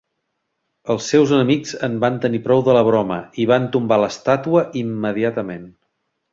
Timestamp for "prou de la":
2.49-2.83